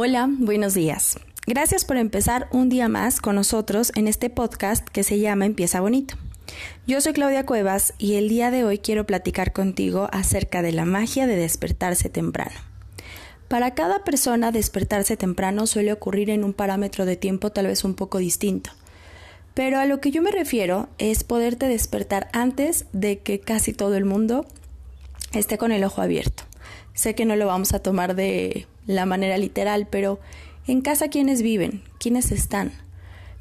[0.00, 1.18] Hola, buenos días.
[1.44, 5.80] Gracias por empezar un día más con nosotros en este podcast que se llama Empieza
[5.80, 6.14] Bonito.
[6.86, 10.84] Yo soy Claudia Cuevas y el día de hoy quiero platicar contigo acerca de la
[10.84, 12.54] magia de despertarse temprano.
[13.48, 17.94] Para cada persona despertarse temprano suele ocurrir en un parámetro de tiempo tal vez un
[17.94, 18.70] poco distinto.
[19.52, 23.96] Pero a lo que yo me refiero es poderte despertar antes de que casi todo
[23.96, 24.46] el mundo
[25.32, 26.44] esté con el ojo abierto.
[26.94, 30.18] Sé que no lo vamos a tomar de la manera literal, pero
[30.66, 32.72] en casa quiénes viven, quiénes están,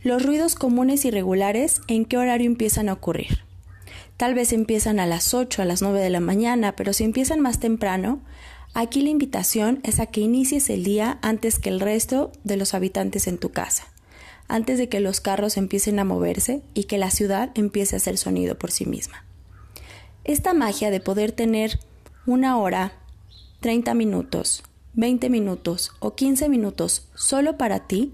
[0.04, 3.44] los ruidos comunes y regulares, en qué horario empiezan a ocurrir.
[4.16, 7.40] Tal vez empiezan a las 8, a las 9 de la mañana, pero si empiezan
[7.40, 8.22] más temprano,
[8.74, 12.74] aquí la invitación es a que inicies el día antes que el resto de los
[12.74, 13.88] habitantes en tu casa,
[14.48, 18.18] antes de que los carros empiecen a moverse y que la ciudad empiece a hacer
[18.18, 19.24] sonido por sí misma.
[20.24, 21.80] Esta magia de poder tener
[22.26, 22.94] una hora,
[23.60, 28.14] 30 minutos, 20 minutos o 15 minutos solo para ti,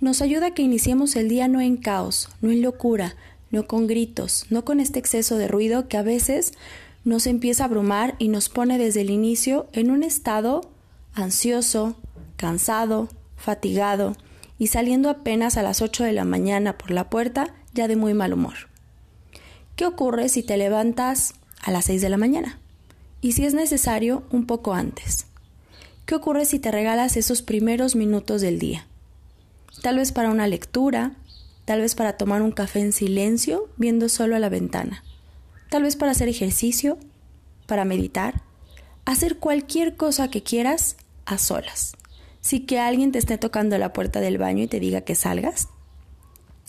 [0.00, 3.14] nos ayuda a que iniciemos el día no en caos, no en locura,
[3.50, 6.54] no con gritos, no con este exceso de ruido que a veces
[7.04, 10.62] nos empieza a abrumar y nos pone desde el inicio en un estado
[11.14, 11.96] ansioso,
[12.36, 14.16] cansado, fatigado
[14.58, 18.14] y saliendo apenas a las 8 de la mañana por la puerta ya de muy
[18.14, 18.54] mal humor.
[19.76, 22.61] ¿Qué ocurre si te levantas a las 6 de la mañana?
[23.22, 25.26] Y si es necesario, un poco antes.
[26.06, 28.88] ¿Qué ocurre si te regalas esos primeros minutos del día?
[29.80, 31.12] Tal vez para una lectura,
[31.64, 35.04] tal vez para tomar un café en silencio viendo solo a la ventana,
[35.70, 36.98] tal vez para hacer ejercicio,
[37.66, 38.42] para meditar,
[39.04, 41.94] hacer cualquier cosa que quieras a solas,
[42.40, 45.68] sin que alguien te esté tocando la puerta del baño y te diga que salgas,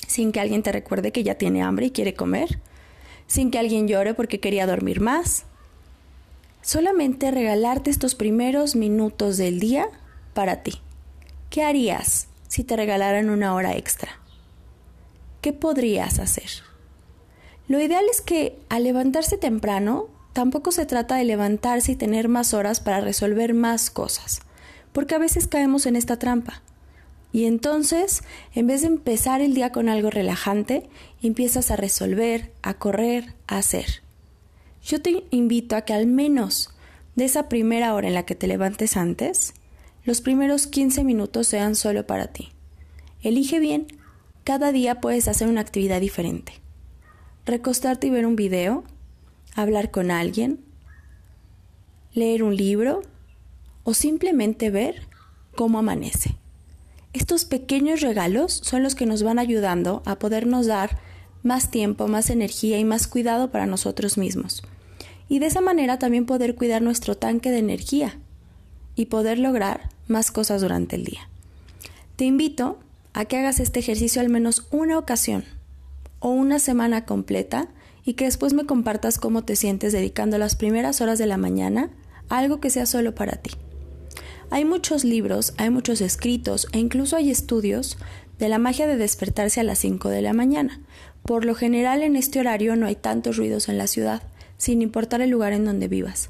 [0.08, 2.60] sin que alguien te recuerde que ya tiene hambre y quiere comer,
[3.26, 5.46] sin que alguien llore porque quería dormir más,
[6.64, 9.90] solamente regalarte estos primeros minutos del día
[10.34, 10.82] para ti.
[11.50, 14.20] ¿Qué harías si te regalaran una hora extra?
[15.42, 16.50] ¿Qué podrías hacer?
[17.68, 22.54] Lo ideal es que al levantarse temprano, tampoco se trata de levantarse y tener más
[22.54, 24.42] horas para resolver más cosas,
[24.94, 26.64] porque a veces caemos en esta trampa.
[27.34, 28.24] Y entonces,
[28.54, 30.90] en vez de empezar el día con algo relajante,
[31.22, 34.03] empiezas a resolver, a correr, a hacer.
[34.86, 36.70] Yo te invito a que al menos
[37.16, 39.54] de esa primera hora en la que te levantes antes,
[40.04, 42.50] los primeros 15 minutos sean solo para ti.
[43.22, 43.88] Elige bien,
[44.44, 46.54] cada día puedes hacer una actividad diferente.
[47.46, 48.84] Recostarte y ver un video,
[49.56, 50.60] hablar con alguien,
[52.14, 53.04] leer un libro
[53.86, 55.08] o simplemente ver
[55.56, 56.36] cómo amanece.
[57.14, 61.00] Estos pequeños regalos son los que nos van ayudando a podernos dar
[61.42, 64.64] más tiempo, más energía y más cuidado para nosotros mismos
[65.30, 68.20] y de esa manera también poder cuidar nuestro tanque de energía
[68.96, 71.28] y poder lograr más cosas durante el día.
[72.16, 72.80] Te invito
[73.14, 75.46] a que hagas este ejercicio al menos una ocasión
[76.20, 77.68] o una semana completa
[78.06, 81.90] y que después me compartas cómo te sientes dedicando las primeras horas de la mañana
[82.30, 83.52] a algo que sea solo para ti.
[84.50, 87.98] Hay muchos libros, hay muchos escritos e incluso hay estudios
[88.40, 90.82] de la magia de despertarse a las 5 de la mañana.
[91.24, 94.22] Por lo general en este horario no hay tantos ruidos en la ciudad
[94.64, 96.30] sin importar el lugar en donde vivas.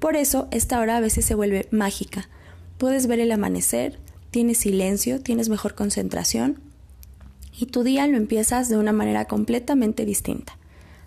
[0.00, 2.28] Por eso esta hora a veces se vuelve mágica.
[2.76, 4.00] Puedes ver el amanecer,
[4.32, 6.58] tienes silencio, tienes mejor concentración
[7.56, 10.58] y tu día lo empiezas de una manera completamente distinta.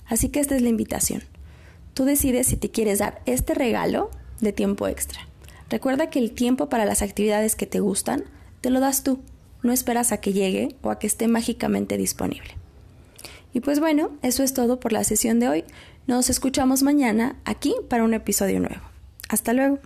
[0.05, 1.23] Así que esta es la invitación.
[1.93, 5.27] Tú decides si te quieres dar este regalo de tiempo extra.
[5.69, 8.23] Recuerda que el tiempo para las actividades que te gustan
[8.61, 9.19] te lo das tú,
[9.61, 12.55] no esperas a que llegue o a que esté mágicamente disponible.
[13.53, 15.63] Y pues bueno, eso es todo por la sesión de hoy.
[16.07, 18.81] Nos escuchamos mañana aquí para un episodio nuevo.
[19.29, 19.79] Hasta luego.